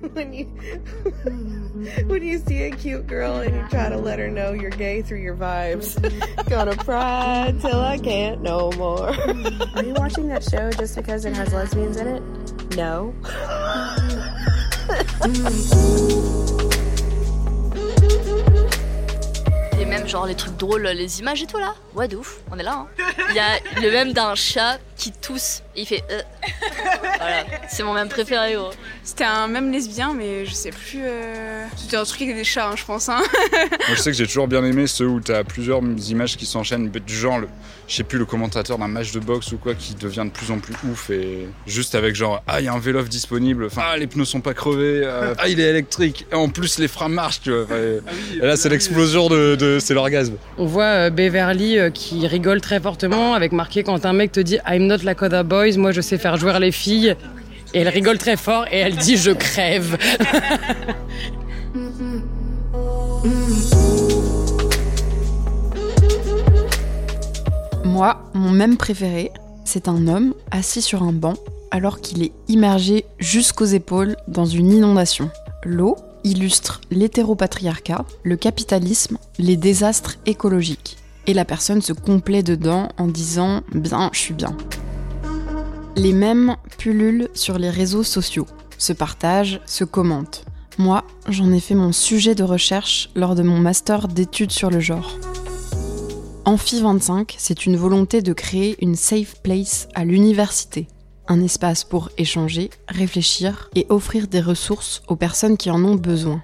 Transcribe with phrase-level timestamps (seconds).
[0.12, 0.46] when you
[2.06, 5.02] when you see a cute girl and you try to let her know you're gay
[5.02, 5.96] through your vibes.
[6.48, 9.08] Gonna cry till I can't no more.
[9.74, 12.22] Are you watching that show just because it has lesbians in it?
[12.76, 13.14] No.
[19.78, 21.74] Et même genre les trucs drôles, les images et tout là.
[21.94, 22.86] Ouais, de ouf, on est là.
[22.98, 23.04] Hein.
[23.30, 26.04] Il y a le même d'un chat qui tousse et il fait.
[26.10, 26.20] Euh.
[27.18, 28.70] Voilà, c'est mon même préféré, gros.
[29.02, 31.00] C'était un même lesbien, mais je sais plus.
[31.02, 33.08] euh, C'était un truc avec des chats, hein, je pense.
[33.08, 33.20] hein.
[33.52, 36.88] Moi, je sais que j'ai toujours bien aimé ceux où t'as plusieurs images qui s'enchaînent,
[36.90, 37.48] du genre, le,
[37.88, 40.50] je sais plus, le commentateur d'un match de boxe ou quoi qui devient de plus
[40.50, 43.82] en plus ouf et juste avec genre, ah, il y a un vélo disponible, enfin,
[43.92, 46.88] ah, les pneus sont pas crevés, euh, ah, il est électrique, et en plus, les
[46.88, 47.64] freins marchent, tu vois.
[47.64, 47.76] Enfin,
[48.34, 50.34] et là, c'est l'explosion de, de- c'est l'orgasme.
[50.58, 54.40] On voit euh, Beverly euh, qui rigole très fortement avec marqué quand un mec te
[54.40, 57.14] dit I'm not like other boys, moi je sais faire jouer les filles.
[57.72, 59.96] Et elle rigole très fort et elle dit je crève.
[67.84, 69.30] Moi, mon même préféré,
[69.64, 71.34] c'est un homme assis sur un banc
[71.70, 75.30] alors qu'il est immergé jusqu'aux épaules dans une inondation.
[75.64, 80.99] L'eau illustre l'hétéropatriarcat, le capitalisme, les désastres écologiques.
[81.26, 84.56] Et la personne se complaît dedans en disant Bien, je suis bien.
[85.96, 88.46] Les mêmes pullulent sur les réseaux sociaux,
[88.78, 90.44] se partagent, se commentent.
[90.78, 94.80] Moi, j'en ai fait mon sujet de recherche lors de mon master d'études sur le
[94.80, 95.18] genre.
[96.46, 100.88] Amphi 25, c'est une volonté de créer une safe place à l'université.
[101.28, 106.42] Un espace pour échanger, réfléchir et offrir des ressources aux personnes qui en ont besoin.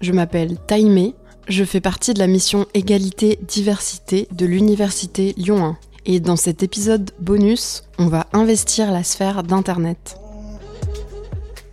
[0.00, 1.14] Je m'appelle Taïmé,
[1.48, 5.76] je fais partie de la mission Égalité-Diversité de l'Université Lyon 1.
[6.06, 10.18] Et dans cet épisode bonus, on va investir la sphère d'Internet.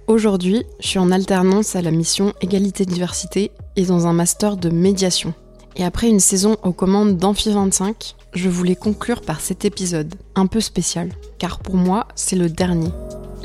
[0.08, 5.34] Aujourd'hui, je suis en alternance à la mission Égalité-Diversité et dans un master de médiation.
[5.78, 10.48] Et après une saison aux commandes d'Amphi 25, je voulais conclure par cet épisode, un
[10.48, 12.92] peu spécial, car pour moi, c'est le dernier.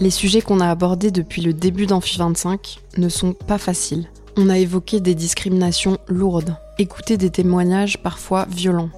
[0.00, 4.08] Les sujets qu'on a abordés depuis le début d'Amphi 25 ne sont pas faciles.
[4.38, 8.90] On a évoqué des discriminations lourdes, écouté des témoignages parfois violents.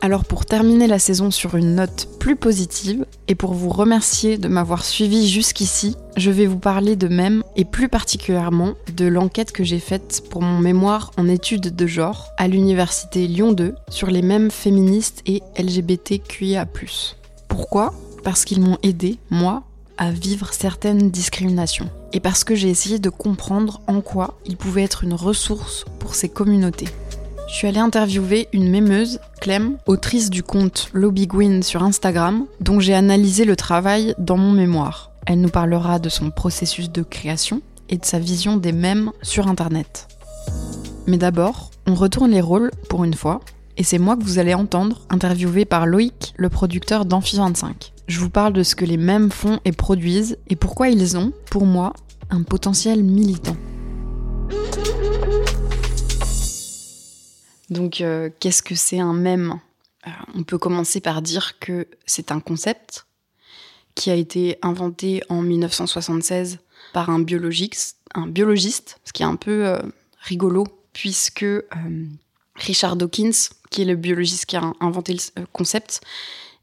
[0.00, 4.48] Alors pour terminer la saison sur une note plus positive et pour vous remercier de
[4.48, 9.62] m'avoir suivi jusqu'ici, je vais vous parler de même et plus particulièrement de l'enquête que
[9.62, 14.22] j'ai faite pour mon mémoire en études de genre à l'université Lyon 2 sur les
[14.22, 16.66] mêmes féministes et LGBTQIA+.
[17.46, 17.94] Pourquoi?
[18.24, 19.62] Parce qu'ils m'ont aidé, moi,
[19.98, 21.90] à vivre certaines discriminations.
[22.12, 26.14] Et parce que j'ai essayé de comprendre en quoi ils pouvaient être une ressource pour
[26.14, 26.88] ces communautés.
[27.48, 32.80] Je suis allée interviewer une mémeuse, Clem, autrice du compte Lobby Gwyn sur Instagram, dont
[32.80, 35.10] j'ai analysé le travail dans mon mémoire.
[35.26, 39.48] Elle nous parlera de son processus de création et de sa vision des mèmes sur
[39.48, 40.08] Internet.
[41.06, 43.40] Mais d'abord, on retourne les rôles pour une fois,
[43.76, 47.91] et c'est moi que vous allez entendre, interviewé par Loïc, le producteur d'Amphi 25.
[48.08, 51.32] Je vous parle de ce que les mèmes font et produisent, et pourquoi ils ont,
[51.50, 51.92] pour moi,
[52.30, 53.56] un potentiel militant.
[57.70, 59.60] Donc, euh, qu'est-ce que c'est un mème?
[60.06, 63.06] Euh, On peut commencer par dire que c'est un concept
[63.94, 66.58] qui a été inventé en 1976
[66.92, 69.78] par un biologiste, un biologiste ce qui est un peu euh,
[70.20, 71.46] rigolo, puisque
[72.56, 76.02] Richard Dawkins, qui est le biologiste qui a inventé le concept,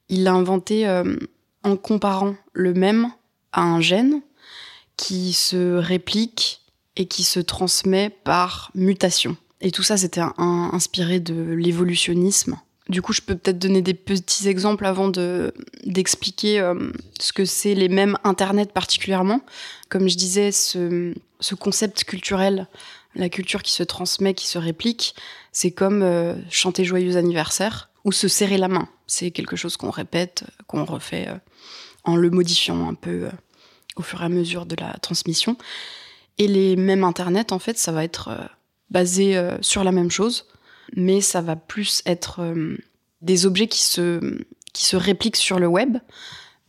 [0.09, 1.16] il l'a inventé euh,
[1.64, 3.12] en comparant le mème
[3.52, 4.22] à un gène
[4.97, 6.62] qui se réplique
[6.96, 9.38] et qui se transmet par mutation.
[9.62, 12.58] Et tout ça, c'était inspiré de l'évolutionnisme.
[12.88, 15.53] Du coup, je peux peut-être donner des petits exemples avant de
[15.86, 19.42] d'expliquer euh, ce que c'est les mêmes Internet particulièrement.
[19.90, 22.68] Comme je disais, ce, ce concept culturel,
[23.16, 25.14] la culture qui se transmet, qui se réplique,
[25.52, 28.88] c'est comme euh, chanter joyeux anniversaire ou se serrer la main.
[29.08, 31.38] C'est quelque chose qu'on répète, qu'on refait euh,
[32.04, 33.32] en le modifiant un peu euh,
[33.96, 35.58] au fur et à mesure de la transmission.
[36.38, 38.46] Et les mêmes Internet, en fait, ça va être euh,
[38.90, 40.48] basé sur la même chose,
[40.96, 42.56] mais ça va plus être
[43.22, 44.19] des objets qui se,
[44.74, 45.98] qui se répliquent sur le web,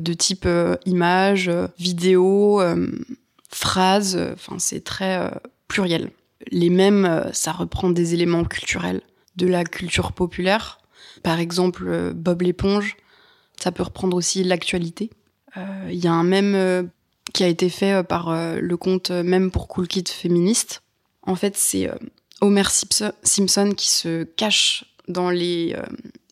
[0.01, 0.47] de type
[0.85, 2.61] images, vidéos,
[3.49, 5.33] phrases, enfin c'est très
[5.67, 6.11] pluriel.
[6.51, 9.01] Les mêmes, ça reprend des éléments culturels
[9.37, 10.80] de la culture populaire.
[11.23, 12.97] Par exemple, euh, Bob l'éponge,
[13.61, 15.11] ça peut reprendre aussi l'actualité.
[15.57, 16.83] Euh, Il y a un mème euh,
[17.35, 20.83] qui a été fait euh, par euh, le compte euh, Même pour Cool Kid féministe.
[21.23, 21.95] En fait, c'est euh,
[22.41, 22.65] Homer
[23.23, 25.83] Simpson, qui se cache dans les euh,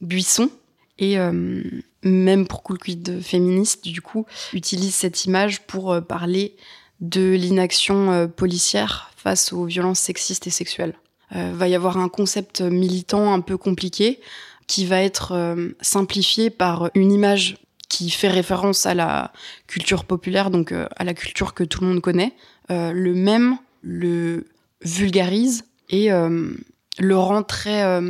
[0.01, 0.51] buissons
[0.99, 1.63] et euh,
[2.03, 6.57] même pour Cool Kid féministe, du coup, utilise cette image pour euh, parler
[7.01, 10.95] de l'inaction euh, policière face aux violences sexistes et sexuelles.
[11.37, 14.21] Euh, va y avoir un concept militant un peu compliqué
[14.69, 17.57] qui va être euh, simplifié par une image
[17.89, 19.33] qui fait référence à la
[19.67, 22.35] culture populaire, donc euh, à la culture que tout le monde connaît.
[22.71, 24.47] Euh, le même le
[24.83, 28.01] vulgarise et le rend très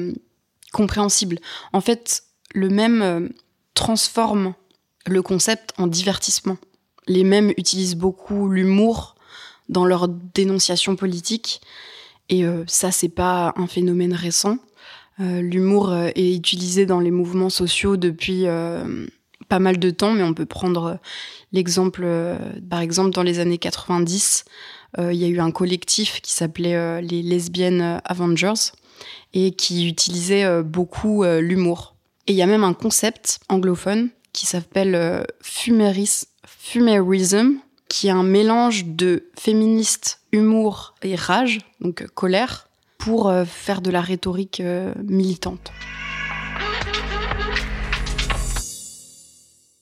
[0.72, 1.38] compréhensible.
[1.72, 2.24] En fait,
[2.54, 3.30] le même
[3.74, 4.54] transforme
[5.06, 6.56] le concept en divertissement.
[7.06, 9.14] Les mêmes utilisent beaucoup l'humour
[9.68, 11.60] dans leur dénonciation politique.
[12.28, 14.58] Et ça, c'est pas un phénomène récent.
[15.20, 19.06] Euh, L'humour euh, est utilisé dans les mouvements sociaux depuis euh,
[19.48, 20.98] pas mal de temps, mais on peut prendre
[21.52, 22.06] l'exemple,
[22.68, 24.44] par exemple, dans les années 90,
[24.98, 28.72] euh, il y a eu un collectif qui s'appelait les Lesbiennes Avengers
[29.32, 31.94] et qui utilisait beaucoup l'humour.
[32.26, 37.54] Et il y a même un concept anglophone qui s'appelle fumeris- fumerism,
[37.88, 42.67] qui est un mélange de féministe, humour et rage, donc colère,
[42.98, 45.72] pour euh, faire de la rhétorique euh, militante.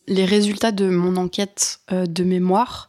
[0.07, 2.89] Les résultats de mon enquête euh, de mémoire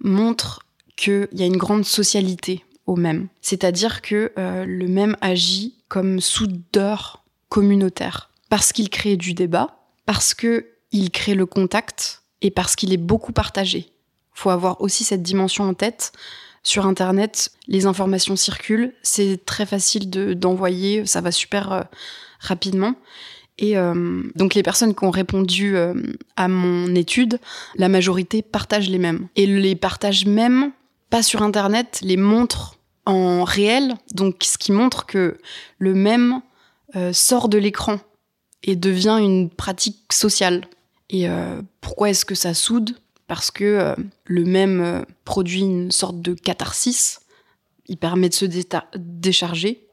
[0.00, 0.66] montrent
[0.96, 3.28] qu'il y a une grande socialité au même.
[3.40, 8.30] C'est-à-dire que le même agit comme soudeur communautaire.
[8.48, 13.32] Parce qu'il crée du débat, parce qu'il crée le contact et parce qu'il est beaucoup
[13.32, 13.92] partagé.
[14.32, 16.12] faut avoir aussi cette dimension en tête.
[16.68, 21.80] Sur Internet, les informations circulent, c'est très facile de- d'envoyer, ça va super euh,
[22.40, 22.92] rapidement.
[23.56, 25.94] Et euh, donc les personnes qui ont répondu euh,
[26.36, 27.40] à mon étude,
[27.76, 29.28] la majorité partagent les mêmes.
[29.34, 30.72] Et les partagent même,
[31.08, 32.76] pas sur Internet, les montrent
[33.06, 35.38] en réel, donc ce qui montre que
[35.78, 36.42] le même
[37.12, 37.98] sort de l'écran
[38.62, 40.66] et devient une pratique sociale.
[41.08, 41.26] Et
[41.80, 42.94] pourquoi est-ce que ça soude?
[43.28, 43.94] Parce que euh,
[44.24, 47.20] le même euh, produit une sorte de catharsis,
[47.86, 48.46] il permet de se
[48.96, 49.86] décharger,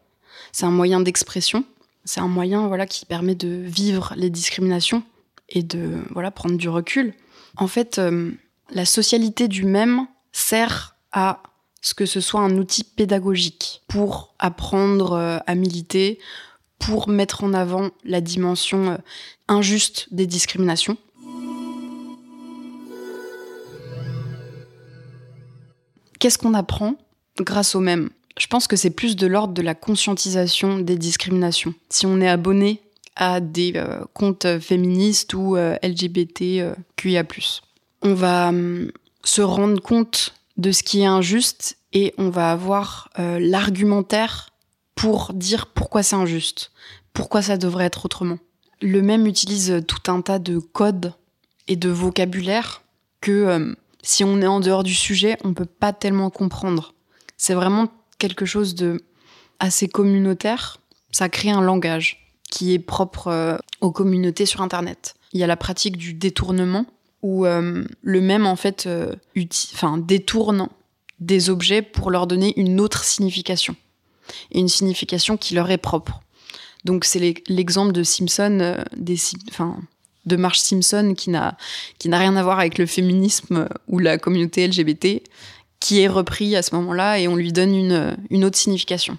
[0.51, 1.65] c'est un moyen d'expression,
[2.05, 5.03] c'est un moyen voilà qui permet de vivre les discriminations
[5.49, 7.13] et de voilà prendre du recul.
[7.57, 8.31] En fait, euh,
[8.71, 11.43] la socialité du même sert à
[11.81, 16.19] ce que ce soit un outil pédagogique pour apprendre à militer,
[16.79, 18.97] pour mettre en avant la dimension
[19.47, 20.97] injuste des discriminations.
[26.19, 26.95] Qu'est-ce qu'on apprend
[27.39, 31.73] grâce au même Je pense que c'est plus de l'ordre de la conscientisation des discriminations.
[31.89, 32.81] Si on est abonné
[33.15, 37.23] à des euh, comptes féministes ou euh, LGBTQIA+,
[38.01, 38.91] on va hum,
[39.23, 44.49] se rendre compte de ce qui est injuste et on va avoir euh, l'argumentaire
[44.95, 46.71] pour dire pourquoi c'est injuste,
[47.13, 48.37] pourquoi ça devrait être autrement.
[48.81, 51.13] Le même utilise tout un tas de codes
[51.67, 52.83] et de vocabulaire
[53.21, 53.75] que euh,
[54.05, 56.93] si on est en dehors du sujet, on peut pas tellement comprendre.
[57.37, 57.87] C'est vraiment
[58.17, 59.03] quelque chose de
[59.59, 60.77] assez communautaire.
[61.11, 65.15] Ça crée un langage qui est propre euh, aux communautés sur Internet.
[65.33, 66.85] Il y a la pratique du détournement
[67.21, 69.15] où euh, le même en fait euh,
[69.73, 70.69] enfin, détourne
[71.19, 73.75] des objets pour leur donner une autre signification
[74.51, 76.21] et une signification qui leur est propre.
[76.83, 79.17] Donc c'est l'e- l'exemple de Simpson, des,
[79.49, 79.79] enfin,
[80.25, 81.57] de Marge Simpson qui n'a
[81.99, 85.21] qui n'a rien à voir avec le féminisme ou la communauté LGBT,
[85.79, 89.17] qui est repris à ce moment-là et on lui donne une, une autre signification.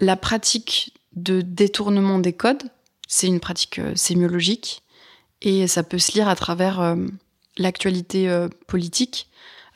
[0.00, 2.62] La pratique de détournement des codes,
[3.08, 4.82] c'est une pratique euh, sémiologique
[5.42, 6.96] et ça peut se lire à travers euh,
[7.56, 9.28] l'actualité euh, politique,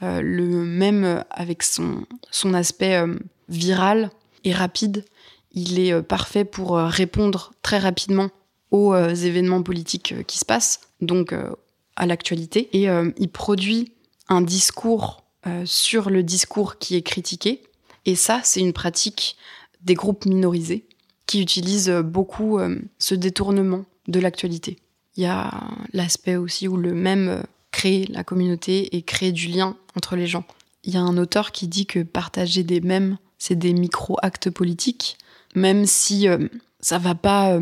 [0.03, 3.05] le même avec son, son aspect
[3.51, 4.11] viral
[4.45, 5.05] et rapide.
[5.53, 8.31] Il est parfait pour répondre très rapidement
[8.71, 11.51] aux euh, événements politiques euh, qui se passent, donc euh,
[11.97, 12.69] à l'actualité.
[12.73, 13.93] Et il produit
[14.29, 15.23] un discours
[15.67, 17.63] sur le discours qui est critiqué.
[18.07, 19.37] Et ça, c'est une pratique
[19.83, 20.87] des groupes minorisés
[21.27, 22.59] qui utilisent beaucoup
[22.99, 24.79] ce détournement de l'actualité.
[25.17, 25.51] Il y a
[25.93, 30.45] l'aspect aussi où le même crée la communauté et crée du lien entre les gens.
[30.85, 35.19] Il y a un auteur qui dit que partager des mèmes, c'est des micro-actes politiques,
[35.55, 36.49] même si euh,
[36.81, 37.59] ça va pas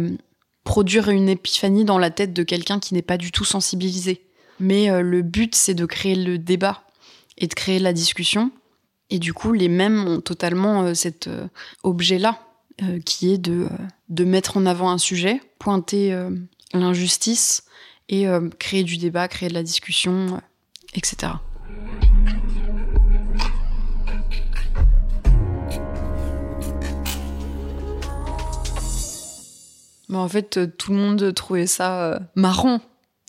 [0.68, 4.20] produire une épiphanie dans la tête de quelqu'un qui n'est pas du tout sensibilisé.
[4.60, 6.82] Mais euh, le but, c'est de créer le débat
[7.38, 8.50] et de créer la discussion.
[9.08, 11.48] Et du coup, les mêmes ont totalement euh, cet euh,
[11.84, 12.38] objet-là,
[13.04, 13.66] qui est de,
[14.10, 16.16] de mettre en avant un sujet, pointer
[16.72, 17.64] l'injustice
[18.08, 18.26] et
[18.60, 20.40] créer du débat, créer de la discussion,
[20.94, 21.32] etc.
[30.08, 32.80] Mais en fait, euh, tout le monde trouvait ça euh, marrant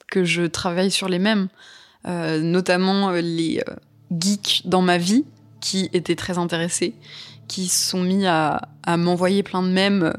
[0.09, 1.49] que je travaille sur les mêmes,
[2.07, 3.61] Euh, notamment les
[4.09, 5.25] geeks dans ma vie
[5.59, 6.93] qui étaient très intéressés,
[7.49, 10.13] qui se sont mis à, m'envoyer plein de mèmes.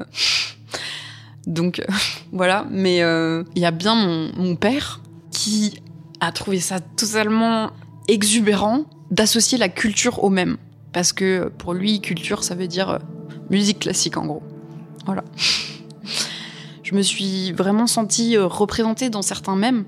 [1.47, 1.81] Donc
[2.31, 5.01] voilà, mais il y a bien mon, mon père
[5.31, 5.81] qui
[6.19, 7.71] a trouvé ça totalement
[8.07, 10.57] exubérant d'associer la culture au même.
[10.93, 12.99] Parce que pour lui, culture, ça veut dire
[13.49, 14.43] musique classique en gros.
[15.07, 15.23] Voilà.
[16.91, 19.85] Je me suis vraiment sentie représentée dans certains mèmes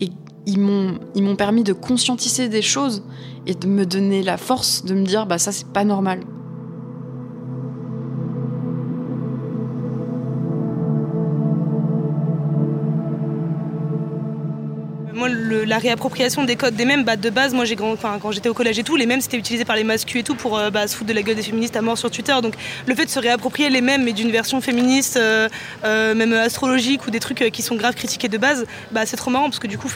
[0.00, 0.08] et
[0.46, 3.02] ils m'ont ils m'ont permis de conscientiser des choses
[3.46, 6.20] et de me donner la force de me dire bah ça c'est pas normal.
[15.14, 18.48] Moi, la réappropriation des codes des mèmes, bah, de base, moi, j'ai grand, quand j'étais
[18.48, 20.70] au collège et tout, les mèmes c'était utilisé par les masculins et tout pour euh,
[20.70, 22.34] bah, se foutre de la gueule des féministes à mort sur Twitter.
[22.42, 22.54] Donc,
[22.86, 25.48] le fait de se réapproprier les mèmes, mais d'une version féministe, euh,
[25.84, 29.30] euh, même astrologique ou des trucs qui sont grave critiqués de base, bah, c'est trop
[29.30, 29.88] marrant parce que du coup,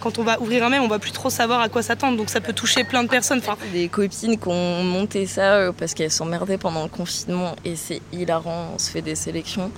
[0.00, 2.16] quand on va ouvrir un mème, on va plus trop savoir à quoi s'attendre.
[2.16, 3.40] Donc, ça peut toucher plein de personnes.
[3.72, 8.72] Des copines qui ont monté ça parce qu'elles s'emmerdaient pendant le confinement et c'est hilarant,
[8.74, 9.70] on se fait des sélections.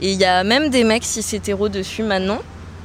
[0.00, 2.40] Et il y a même des mecs cis hétéros dessus maintenant.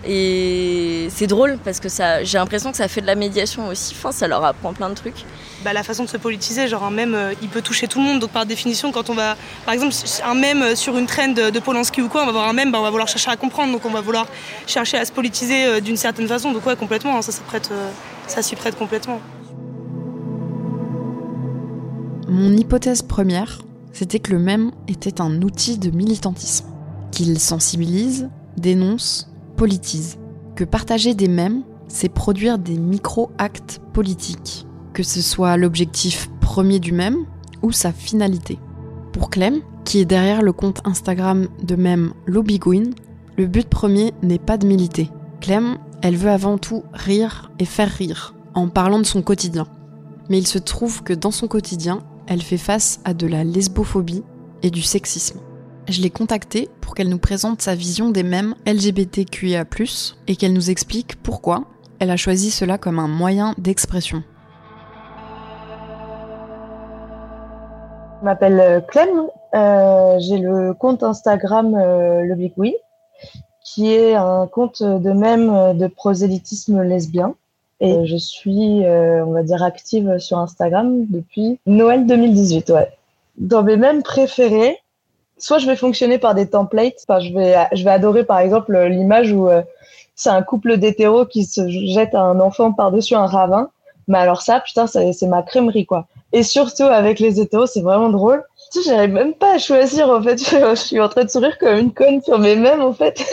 [0.07, 3.95] Et c'est drôle parce que ça, j'ai l'impression que ça fait de la médiation aussi.
[3.97, 5.25] Enfin, ça leur apprend plein de trucs.
[5.63, 8.05] bah, la façon de se politiser, genre un mème, euh, il peut toucher tout le
[8.05, 8.19] monde.
[8.19, 9.35] Donc par définition, quand on va,
[9.65, 9.93] par exemple,
[10.23, 12.53] un mème euh, sur une trend de, de Polanski ou quoi, on va voir un
[12.53, 13.71] mème, bah, on va vouloir chercher à comprendre.
[13.73, 14.27] Donc on va vouloir
[14.67, 16.51] chercher à se politiser euh, d'une certaine façon.
[16.51, 17.89] Donc ouais, complètement, hein, ça, ça, prête, euh,
[18.27, 19.19] ça s'y prête complètement.
[22.27, 26.67] Mon hypothèse première, c'était que le mème était un outil de militantisme,
[27.11, 30.17] qu'il sensibilise, dénonce, politise,
[30.55, 36.91] que partager des mèmes, c'est produire des micro-actes politiques, que ce soit l'objectif premier du
[36.91, 37.25] mème
[37.61, 38.59] ou sa finalité.
[39.11, 42.91] Pour Clem, qui est derrière le compte Instagram de mème Lobbyguin,
[43.37, 45.09] le but premier n'est pas de militer.
[45.41, 49.67] Clem, elle veut avant tout rire et faire rire, en parlant de son quotidien.
[50.29, 54.23] Mais il se trouve que dans son quotidien, elle fait face à de la lesbophobie
[54.63, 55.39] et du sexisme.
[55.87, 59.65] Je l'ai contactée pour qu'elle nous présente sa vision des mèmes LGBTQIA+,
[60.27, 61.65] et qu'elle nous explique pourquoi
[61.99, 64.23] elle a choisi cela comme un moyen d'expression.
[68.19, 72.75] Je m'appelle euh, Clem, euh, j'ai le compte Instagram euh, Le Big Oui,
[73.63, 77.35] qui est un compte de même de prosélytisme lesbien.
[77.79, 82.89] Et je suis, on va dire, active sur Instagram depuis Noël 2018, ouais.
[83.37, 84.79] Dans mes mèmes préférés,
[85.37, 88.77] soit je vais fonctionner par des templates, enfin, je vais, je vais adorer par exemple
[88.77, 89.61] l'image où euh,
[90.15, 93.69] c'est un couple d'hétéros qui se jette un enfant par-dessus un ravin.
[94.07, 96.07] Mais alors ça, putain, c'est ma crèmerie, quoi.
[96.31, 98.43] Et surtout avec les hétéros, c'est vraiment drôle.
[98.71, 100.37] Tu sais, j'arrive même pas à choisir, en fait.
[100.49, 103.23] Je suis en train de sourire comme une conne sur mes mèmes, en fait.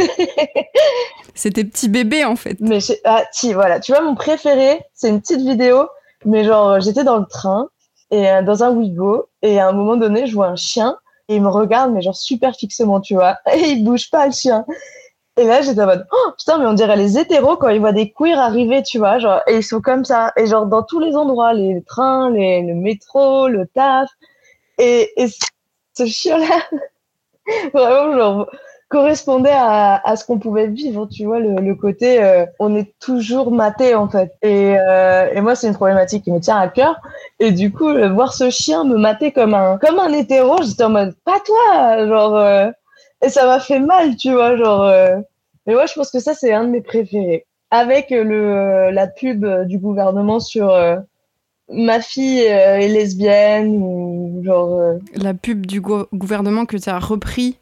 [1.35, 2.59] C'est tes petits bébés en fait.
[2.61, 3.81] Mais ah, si, voilà.
[3.81, 5.89] Tu vois, mon préféré, c'est une petite vidéo.
[6.25, 7.69] Mais genre, j'étais dans le train
[8.11, 10.97] et euh, dans un Wigo et à un moment donné, je vois un chien
[11.29, 13.39] et il me regarde, mais genre super fixement, tu vois.
[13.55, 14.65] Et il bouge pas, le chien.
[15.39, 17.93] Et là, j'étais en mode, oh putain, mais on dirait les hétéros quand ils voient
[17.93, 20.33] des queers arriver, tu vois, genre, et ils sont comme ça.
[20.37, 24.11] Et genre, dans tous les endroits, les trains, les, le métro, le taf.
[24.79, 25.29] Et, et
[25.95, 26.69] ce chien-là,
[27.75, 28.51] vraiment, genre,
[28.93, 32.93] correspondait à, à ce qu'on pouvait vivre, tu vois, le, le côté, euh, on est
[33.01, 34.33] toujours maté, en fait.
[34.43, 37.01] Et, euh, et moi, c'est une problématique qui me tient à cœur.
[37.41, 40.85] Et du coup, le- voir ce chien me mater comme un, comme un hétéro, j'étais
[40.85, 42.71] en mode, pas toi, genre, euh,
[43.25, 45.17] et ça m'a fait mal, tu vois, genre, euh,
[45.67, 47.47] mais moi, je pense que ça, c'est un de mes préférés.
[47.71, 50.97] Avec euh, le, la pub euh, du gouvernement sur euh,
[51.71, 54.79] ma fille euh, est lesbienne ou genre.
[54.79, 57.62] euh, La pub du gou- gouvernement que tu as repris euh,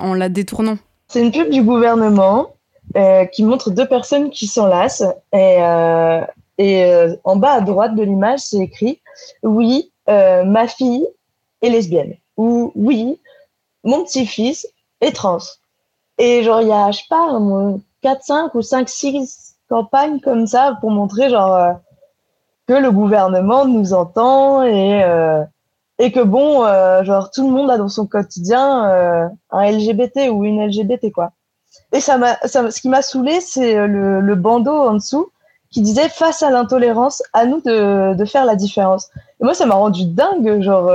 [0.00, 0.76] en la détournant.
[1.08, 2.48] C'est une pub du gouvernement
[2.96, 6.20] euh, qui montre deux personnes qui s'enlacent et, euh,
[6.60, 9.00] euh, en bas à droite de l'image, c'est écrit
[9.42, 11.06] oui, euh, ma fille
[11.62, 13.18] est lesbienne ou oui,
[13.84, 14.66] mon petit-fils
[15.00, 15.38] est trans.
[16.18, 20.20] Et genre il y a je sais pas un- 4 5 ou 5 6 campagnes
[20.20, 21.72] comme ça pour montrer genre euh,
[22.66, 25.42] que le gouvernement nous entend et euh,
[26.02, 30.30] et que bon, euh, genre tout le monde a dans son quotidien euh, un LGBT
[30.32, 31.30] ou une LGBT quoi.
[31.92, 35.30] Et ça m'a, ce qui m'a saoulé, c'est euh, le, bandeau en dessous
[35.70, 39.10] qui disait face à l'intolérance, à nous de, faire la différence.
[39.40, 40.92] Et moi, ça m'a rendu dingue, genre,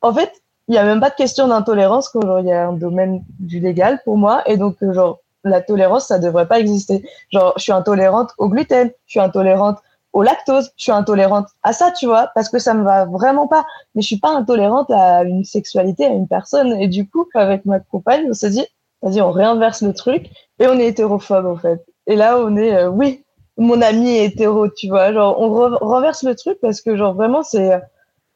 [0.00, 0.32] en fait,
[0.66, 3.60] il y a même pas de question d'intolérance quand il y a un domaine du
[3.60, 7.04] légal pour moi, et donc genre la tolérance, ça devrait pas exister.
[7.30, 9.78] Genre, je suis intolérante au gluten, je suis intolérante
[10.12, 13.46] au lactose, je suis intolérante à ça, tu vois, parce que ça me va vraiment
[13.46, 13.64] pas.
[13.94, 16.72] Mais je suis pas intolérante à une sexualité, à une personne.
[16.80, 18.64] Et du coup, avec ma compagne, on s'est dit,
[19.02, 21.84] vas-y, on réinverse le truc et on est hétérophobe, en fait.
[22.06, 23.24] Et là, on est, euh, oui,
[23.56, 25.12] mon ami est hétéro, tu vois.
[25.12, 27.80] Genre, on re- renverse le truc parce que, genre, vraiment, c'est,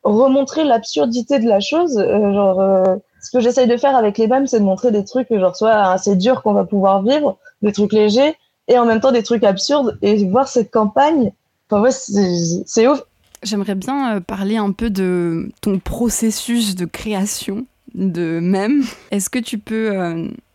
[0.06, 1.98] remontrer l'absurdité de la chose.
[1.98, 5.04] Euh, genre, euh, ce que j'essaye de faire avec les BAM, c'est de montrer des
[5.04, 8.36] trucs genre soit assez durs qu'on va pouvoir vivre, des trucs légers,
[8.68, 9.98] et en même temps des trucs absurdes.
[10.02, 11.32] Et voir cette campagne,
[11.68, 13.02] enfin ouais, c'est ouf.
[13.42, 18.82] J'aimerais bien parler un peu de ton processus de création de mèmes.
[19.10, 19.92] Est-ce que tu peux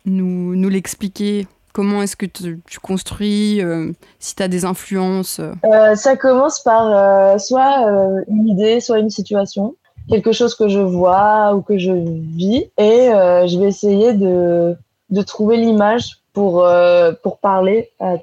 [0.05, 1.47] nous, nous l'expliquer?
[1.73, 6.85] Comment est-ce que tu, construis euh, Si tu as des influences euh, Ça commence par
[6.85, 7.87] euh, soit
[8.27, 9.75] une idée, soit une situation,
[10.09, 13.09] quelque chose que je vois ou que je vis, et
[13.47, 14.75] je vais essayer de,
[15.09, 16.65] de trouver l'image pour,
[17.23, 18.15] pour parler à,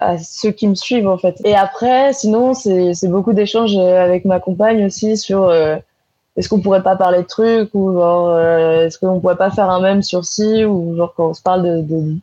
[0.00, 1.40] à, ceux qui me suivent en fait.
[1.44, 5.50] Et après, sinon, c'est beaucoup d'échanges avec ma compagne aussi sur
[6.36, 9.70] est-ce qu'on pourrait pas parler de trucs ou genre euh, est-ce qu'on pourrait pas faire
[9.70, 12.16] un même sur ci ou genre quand on se parle de de,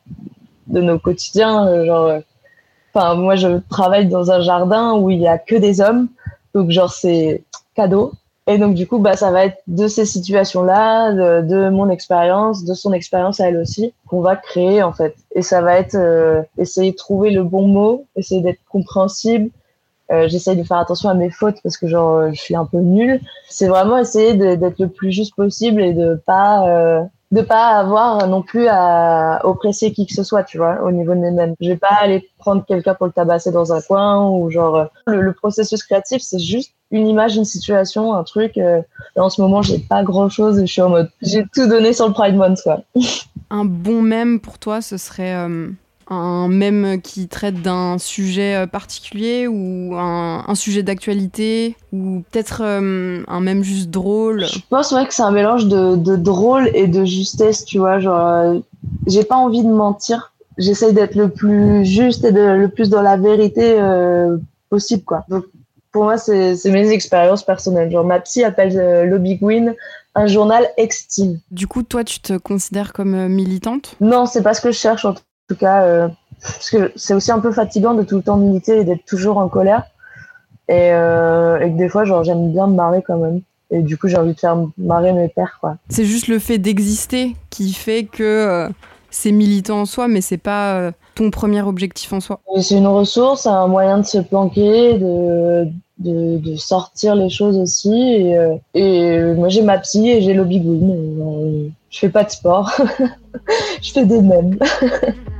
[0.68, 2.20] de nos quotidiens euh, genre euh,
[2.94, 6.10] enfin moi je travaille dans un jardin où il y a que des hommes
[6.54, 7.44] donc genre c'est
[7.76, 8.14] cadeau
[8.48, 11.90] et donc du coup bah ça va être de ces situations là de, de mon
[11.90, 15.78] expérience de son expérience à elle aussi qu'on va créer en fait et ça va
[15.80, 15.98] être
[16.58, 19.50] essayer de trouver le bon mot essayer d'être compréhensible
[20.12, 22.66] euh, j'essaye de faire attention à mes fautes parce que genre euh, je suis un
[22.66, 23.22] peu nulle.
[23.50, 28.28] C'est vraiment essayer d'être le plus juste possible et de pas euh, de pas avoir
[28.28, 31.56] non plus à oppresser qui que ce soit, tu vois, au niveau de mes mêmes.
[31.60, 35.34] Je vais pas aller prendre quelqu'un pour le tabasser dans un coin ou genre le,
[35.34, 38.60] processus créatif, c'est juste une image, une situation, un truc.
[39.16, 41.92] en ce moment, j'ai pas grand chose et je suis en mode j'ai tout donné
[41.94, 42.82] sur le Pride Month, quoi.
[43.50, 45.34] un bon mème pour toi, ce serait
[46.08, 53.24] un mème qui traite d'un sujet euh, particulier ou un, sujet d'actualité ou peut-être euh,
[53.28, 54.46] un mème juste drôle?
[54.46, 58.00] Je pense ouais, que c'est un mélange de, drôle et de justesse, tu vois.
[58.00, 58.60] Genre, euh,
[59.08, 60.34] j'ai pas envie de mentir.
[60.58, 63.76] J'essaye d'être le plus juste et de, le plus dans la vérité
[64.70, 65.26] possible, quoi.
[65.28, 65.46] Donc,
[65.92, 67.92] pour moi, c'est mes expériences personnelles.
[67.92, 69.74] Genre, ma psy appelle Lobby Gwyn
[70.16, 71.40] un journal extime.
[71.50, 73.96] Du coup, toi, tu te considères comme militante?
[74.00, 75.16] Non, c'est pas ce que je cherche en en
[75.54, 76.08] tout cas, euh,
[76.42, 79.38] parce que c'est aussi un peu fatigant de tout le temps militer et d'être toujours
[79.38, 79.84] en colère.
[80.70, 83.42] Et, euh, et que des fois, genre, j'aime bien me marrer quand même.
[83.70, 85.78] Et du coup, j'ai envie de faire marrer mes pères, quoi.
[85.90, 88.70] C'est juste le fait d'exister qui fait que euh,
[89.10, 92.40] c'est militant en soi, mais c'est pas ton premier objectif en soi.
[92.62, 95.68] C'est une ressource, un moyen de se planquer, de,
[96.00, 97.94] de, de sortir les choses aussi.
[97.94, 98.38] Et,
[98.74, 100.62] et moi, j'ai ma psy et j'ai l'Obi
[101.94, 102.72] je fais pas de sport.
[103.82, 104.58] je fais des mèmes.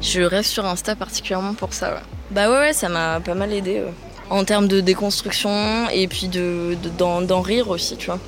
[0.00, 2.00] Je reste sur Insta particulièrement pour ça.
[2.30, 3.82] Bah ouais, ouais ça m'a pas mal aidé.
[4.30, 8.18] En termes de déconstruction et puis de, d'en, rire aussi, tu vois.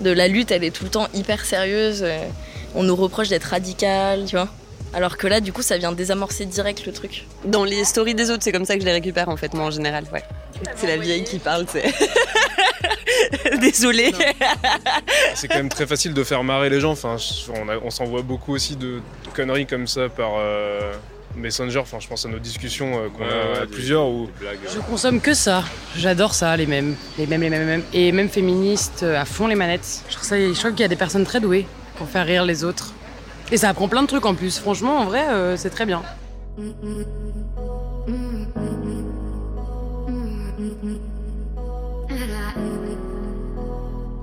[0.00, 2.04] De la lutte, elle est tout le temps hyper sérieuse.
[2.74, 4.48] On nous reproche d'être radical, tu vois.
[4.94, 7.26] Alors que là, du coup, ça vient désamorcer direct le truc.
[7.44, 9.66] Dans les stories des autres, c'est comme ça que je les récupère en fait, moi
[9.66, 10.04] en général.
[10.74, 11.84] C'est la vieille qui parle, c'est.
[13.60, 14.12] Désolée.
[15.34, 16.92] C'est quand même très facile de faire marrer les gens.
[16.92, 17.16] Enfin,
[17.82, 19.00] on, s'envoie beaucoup aussi de
[19.34, 20.32] conneries comme ça par.
[20.38, 20.92] Euh,
[21.34, 24.30] Messenger, enfin je pense à nos discussions euh, qu'on a à plusieurs ou
[24.72, 25.64] Je consomme que ça.
[25.94, 27.82] J'adore ça, les mêmes, les mêmes, les mêmes, les mêmes.
[27.92, 30.02] Et même féministes euh, à fond les manettes.
[30.08, 31.66] Je trouve, ça, je trouve qu'il y a des personnes très douées
[31.96, 32.94] pour faire rire les autres.
[33.52, 34.58] Et ça apprend plein de trucs en plus.
[34.58, 36.02] Franchement, en vrai, c'est très bien.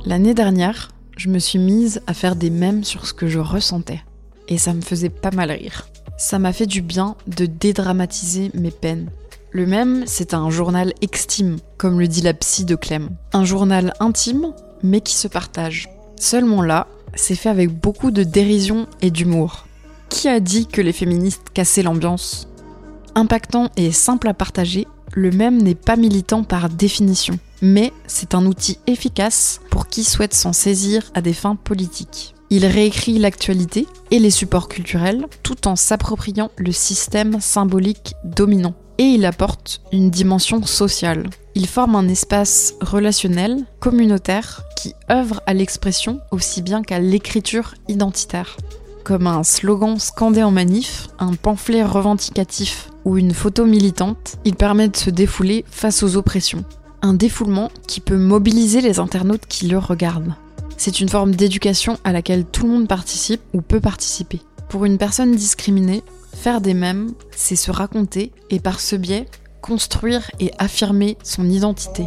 [0.06, 4.04] L'année dernière, je me suis mise à faire des mèmes sur ce que je ressentais.
[4.50, 5.88] Et ça me faisait pas mal rire.
[6.18, 9.10] Ça m'a fait du bien de dédramatiser mes peines.
[9.52, 13.12] Le mème, c'est un journal extime, comme le dit la psy de Clem.
[13.32, 15.88] Un journal intime, mais qui se partage.
[16.20, 19.68] Seulement là, c'est fait avec beaucoup de dérision et d'humour.
[20.10, 22.50] Qui a dit que les féministes cassaient l'ambiance?
[23.16, 28.46] Impactant et simple à partager, le même n'est pas militant par définition, mais c'est un
[28.46, 32.36] outil efficace pour qui souhaite s'en saisir à des fins politiques.
[32.50, 38.76] Il réécrit l'actualité et les supports culturels tout en s'appropriant le système symbolique dominant.
[39.00, 41.28] Et il apporte une dimension sociale.
[41.56, 48.58] Il forme un espace relationnel, communautaire, qui œuvre à l'expression aussi bien qu'à l'écriture identitaire.
[49.04, 54.88] Comme un slogan scandé en manif, un pamphlet revendicatif ou une photo militante, il permet
[54.88, 56.64] de se défouler face aux oppressions.
[57.02, 60.36] Un défoulement qui peut mobiliser les internautes qui le regardent.
[60.78, 64.42] C'est une forme d'éducation à laquelle tout le monde participe ou peut participer.
[64.70, 69.28] Pour une personne discriminée, faire des mèmes, c'est se raconter et par ce biais,
[69.62, 72.06] construire et affirmer son identité.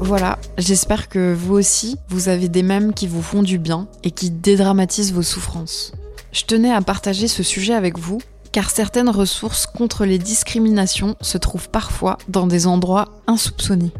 [0.00, 4.10] Voilà, j'espère que vous aussi, vous avez des mèmes qui vous font du bien et
[4.10, 5.92] qui dédramatisent vos souffrances.
[6.32, 8.18] Je tenais à partager ce sujet avec vous
[8.52, 13.92] car certaines ressources contre les discriminations se trouvent parfois dans des endroits insoupçonnés.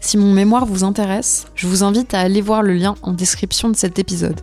[0.00, 3.68] Si mon mémoire vous intéresse, je vous invite à aller voir le lien en description
[3.68, 4.40] de cet épisode.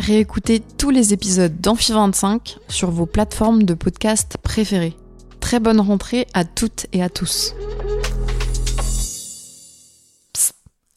[0.10, 4.96] Réécoutez tous les épisodes d'Amphi 25 sur vos plateformes de podcast préférées.
[5.40, 7.54] Très bonne rentrée à toutes et à tous.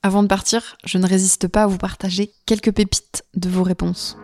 [0.03, 4.17] Avant de partir, je ne résiste pas à vous partager quelques pépites de vos réponses.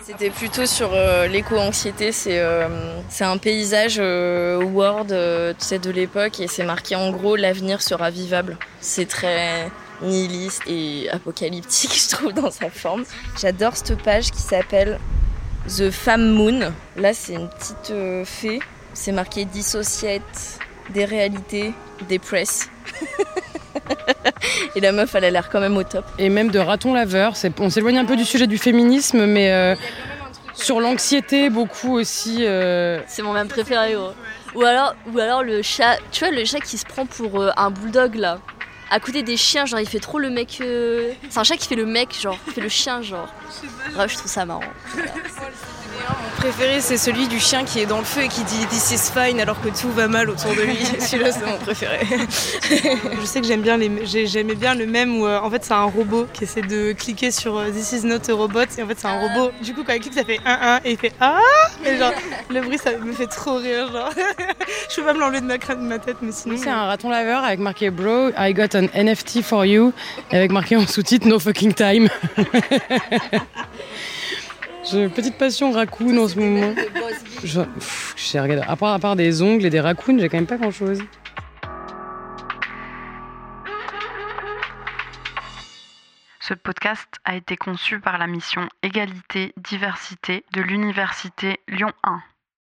[0.00, 2.12] C'était plutôt sur euh, l'éco-anxiété.
[2.12, 2.68] C'est euh,
[3.08, 8.10] c'est un paysage euh, Word euh, de l'époque et c'est marqué en gros l'avenir sera
[8.10, 8.56] vivable.
[8.80, 9.72] C'est très
[10.02, 13.04] nihiliste et apocalyptique, je trouve, dans sa forme.
[13.40, 14.98] J'adore cette page qui s'appelle
[15.68, 16.72] The Femme Moon.
[16.96, 18.60] Là, c'est une petite euh, fée.
[18.94, 20.22] C'est marqué Dissociate
[20.90, 21.74] des réalités,
[22.08, 22.70] des press.
[24.76, 26.04] et la meuf, elle a l'air quand même au top.
[26.18, 27.34] Et même de raton laveur.
[27.58, 29.74] On s'éloigne un peu du sujet du féminisme, mais euh,
[30.54, 32.38] sur l'anxiété, beaucoup aussi.
[32.46, 33.94] euh, C'est mon même préféré.
[33.94, 34.12] gros.
[34.54, 37.50] Ou alors, ou alors le chat, tu vois, le chat qui se prend pour euh,
[37.56, 38.38] un bulldog là.
[38.90, 40.58] À côté des chiens, genre il fait trop le mec.
[40.60, 43.28] euh, C'est un chat qui fait le mec, genre, qui fait le chien, genre.
[43.94, 44.60] Bref, je trouve ça marrant.
[46.46, 49.10] Préféré, c'est celui du chien qui est dans le feu et qui dit This is
[49.12, 50.78] fine alors que tout va mal autour de lui.
[51.00, 52.06] Celui-là, c'est mon préféré.
[53.20, 53.90] Je sais que j'aime bien les,
[54.26, 57.32] j'aimais bien le même où euh, en fait c'est un robot qui essaie de cliquer
[57.32, 59.50] sur euh, This is not a robot et en fait c'est un robot.
[59.60, 61.40] Du coup quand il clique ça fait 1 1 et il fait ah
[61.84, 62.12] et genre
[62.48, 64.10] le bruit ça me fait trop rire genre.
[64.88, 66.56] Je peux pas me l'enlever de ma crâne de ma tête mais sinon.
[66.62, 69.92] C'est un raton laveur avec marqué Bro, I got an NFT for you,
[70.30, 72.08] et avec marqué en sous-titre No fucking time.
[74.90, 76.74] J'ai une petite passion raccoon en ce moment.
[77.42, 80.58] Je, pff, à, part, à part des ongles et des raccoons, j'ai quand même pas
[80.58, 81.02] grand chose.
[86.40, 92.22] Ce podcast a été conçu par la mission Égalité-Diversité de l'Université Lyon 1.